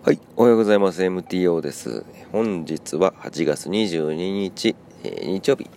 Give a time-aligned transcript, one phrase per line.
[0.00, 1.02] はい、おはようございます。
[1.02, 2.04] MTO です。
[2.30, 5.68] 本日は8月22日、えー、日曜日。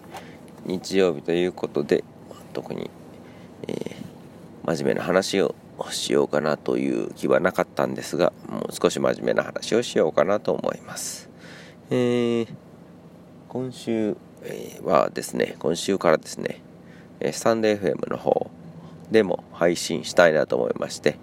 [0.64, 2.04] 日曜日ということで、
[2.54, 2.92] 特に、
[3.68, 3.96] えー、
[4.64, 5.56] 真面目な話を
[5.90, 11.28] しようかなという気はなかったんですが、もう少し真面目な話をしようかなと思います。
[11.90, 12.48] えー、
[13.50, 14.16] 今週
[14.84, 16.62] はですね、今週からですね、
[17.32, 18.52] スタンデー FM の方
[19.10, 21.18] でも配信したいなと思いまして、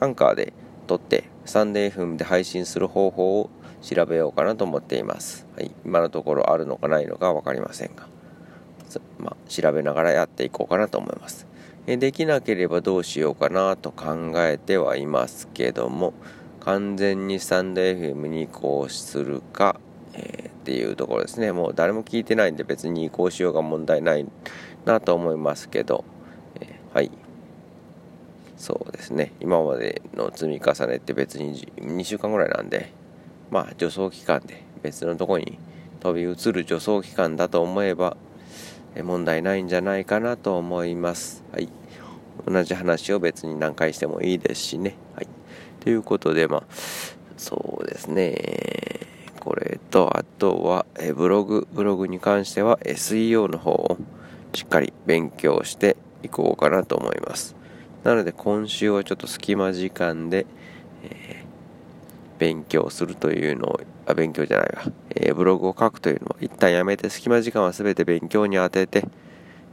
[0.00, 0.54] アンカーで
[0.90, 3.50] 撮ってサンデー FM で配信する方法を
[3.80, 8.08] 調べようかなと思っています、はい、今のところあるのかないのか分かりませんが、
[9.20, 11.46] まあ、調べながらやっていこうかなと思います。
[11.86, 16.12] えできなければどうしようかなと考えてはいますけども
[16.58, 19.78] 完全にスタンド FM に移行するか、
[20.14, 21.52] えー、っていうところですね。
[21.52, 24.26] もう誰も聞いてないんで別に移行しようが問題ない
[24.84, 26.04] なと思いますけど、
[26.60, 27.12] えー、はい。
[28.60, 29.32] そうですね。
[29.40, 32.92] 今までの積み重ねって別に2週間ぐらいなんで
[33.50, 35.58] まあ助走期間で別のとこに
[36.00, 38.18] 飛び移る助走期間だと思えば
[39.02, 41.42] 問題ないんじゃないかなと思います。
[41.52, 41.70] はい。
[42.46, 44.94] 同じ話を別に何回してもいいですしね。
[45.14, 45.28] はい。
[45.80, 46.62] ということでまあ
[47.38, 48.36] そうですね。
[49.40, 53.96] これとあとはえブログブログに関しては SEO の方を
[54.52, 57.56] しっかり勉強していこうかなと思います。
[58.04, 60.46] なので今週はちょっと隙間時間で、
[61.04, 69.04] えー、勉強するというのを、あ、勉強じゃないわ、えー、ブログを書くというのを一旦やめて隙間時間は全て勉強に当てて、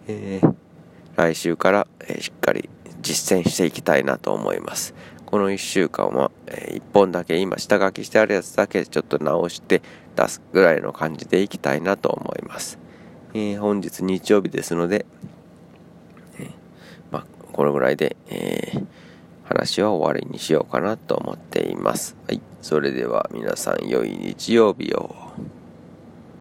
[0.08, 0.56] えー、
[1.16, 2.70] 来週から、えしっかり
[3.02, 4.94] 実践していきたいなと思います。
[5.26, 9.82] この1週間は、え1本だけ今下書きしてあるやつだけちょっと直して
[10.16, 12.78] 出すぐらいの感じでいきたいなと思います。
[13.34, 15.06] え本日日曜日ですので、
[17.58, 18.86] このぐらいで、えー、
[19.46, 22.16] 話は終わりにしようかなと思っています。
[22.28, 22.40] はい。
[22.62, 25.16] それでは皆さん良い日曜日を。